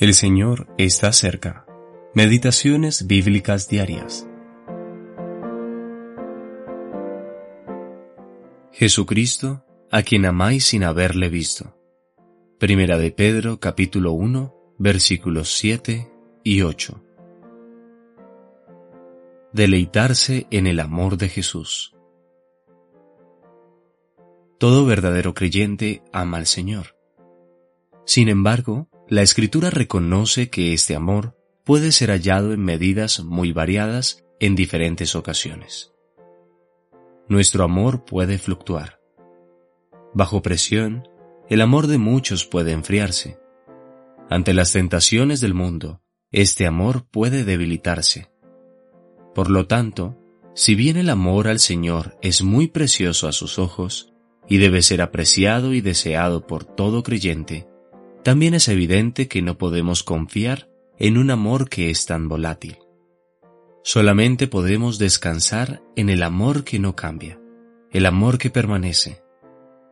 [0.00, 1.66] El Señor está cerca.
[2.14, 4.28] Meditaciones bíblicas diarias.
[8.70, 11.76] Jesucristo, a quien amáis sin haberle visto.
[12.60, 16.08] Primera de Pedro capítulo 1 versículos 7
[16.44, 17.02] y 8.
[19.52, 21.96] Deleitarse en el amor de Jesús.
[24.58, 26.94] Todo verdadero creyente ama al Señor.
[28.04, 34.26] Sin embargo, la escritura reconoce que este amor puede ser hallado en medidas muy variadas
[34.38, 35.92] en diferentes ocasiones.
[37.26, 39.00] Nuestro amor puede fluctuar.
[40.12, 41.08] Bajo presión,
[41.48, 43.38] el amor de muchos puede enfriarse.
[44.28, 48.30] Ante las tentaciones del mundo, este amor puede debilitarse.
[49.34, 50.18] Por lo tanto,
[50.54, 54.12] si bien el amor al Señor es muy precioso a sus ojos
[54.46, 57.66] y debe ser apreciado y deseado por todo creyente,
[58.22, 60.68] también es evidente que no podemos confiar
[60.98, 62.78] en un amor que es tan volátil.
[63.84, 67.40] Solamente podemos descansar en el amor que no cambia,
[67.90, 69.22] el amor que permanece,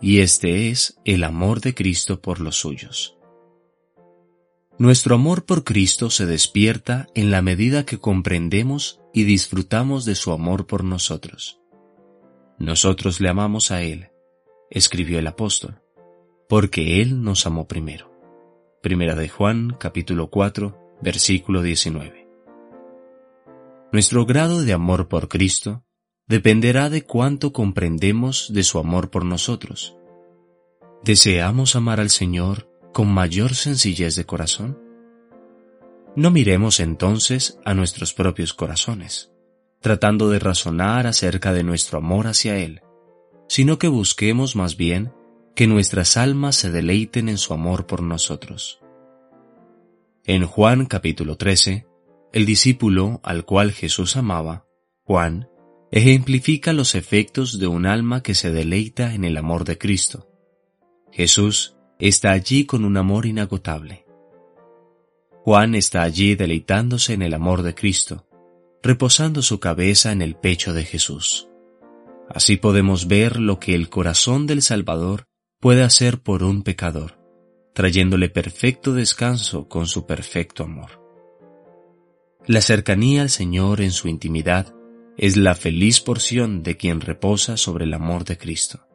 [0.00, 3.16] y este es el amor de Cristo por los suyos.
[4.78, 10.32] Nuestro amor por Cristo se despierta en la medida que comprendemos y disfrutamos de su
[10.32, 11.60] amor por nosotros.
[12.58, 14.08] Nosotros le amamos a Él,
[14.70, 15.82] escribió el apóstol,
[16.48, 18.11] porque Él nos amó primero.
[18.82, 22.28] Primera de Juan, capítulo 4, versículo 19.
[23.92, 25.84] Nuestro grado de amor por Cristo
[26.26, 29.96] dependerá de cuánto comprendemos de su amor por nosotros.
[31.04, 34.76] ¿Deseamos amar al Señor con mayor sencillez de corazón?
[36.16, 39.30] No miremos entonces a nuestros propios corazones,
[39.78, 42.80] tratando de razonar acerca de nuestro amor hacia Él,
[43.46, 45.12] sino que busquemos más bien
[45.54, 48.80] que nuestras almas se deleiten en su amor por nosotros.
[50.24, 51.86] En Juan capítulo 13,
[52.32, 54.66] el discípulo al cual Jesús amaba,
[55.04, 55.48] Juan,
[55.90, 60.28] ejemplifica los efectos de un alma que se deleita en el amor de Cristo.
[61.10, 64.06] Jesús está allí con un amor inagotable.
[65.44, 68.26] Juan está allí deleitándose en el amor de Cristo,
[68.82, 71.48] reposando su cabeza en el pecho de Jesús.
[72.30, 75.26] Así podemos ver lo que el corazón del Salvador
[75.62, 77.20] puede hacer por un pecador,
[77.72, 81.00] trayéndole perfecto descanso con su perfecto amor.
[82.48, 84.74] La cercanía al Señor en su intimidad
[85.16, 88.88] es la feliz porción de quien reposa sobre el amor de Cristo.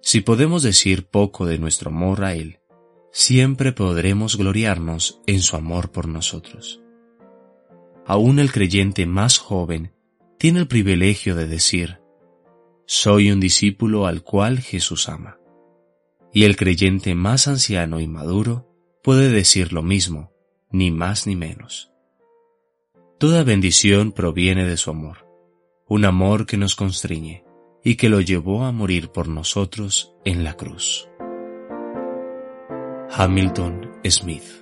[0.00, 2.60] Si podemos decir poco de nuestro amor a Él,
[3.10, 6.80] siempre podremos gloriarnos en su amor por nosotros.
[8.06, 9.92] Aún el creyente más joven
[10.38, 12.01] tiene el privilegio de decir,
[12.94, 15.38] soy un discípulo al cual Jesús ama.
[16.30, 18.68] Y el creyente más anciano y maduro
[19.02, 20.30] puede decir lo mismo,
[20.70, 21.90] ni más ni menos.
[23.18, 25.26] Toda bendición proviene de su amor,
[25.88, 27.44] un amor que nos constriñe
[27.82, 31.08] y que lo llevó a morir por nosotros en la cruz.
[33.10, 34.61] Hamilton Smith